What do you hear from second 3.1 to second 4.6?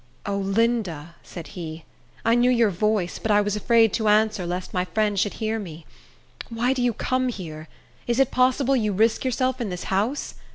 but I was afraid to answer,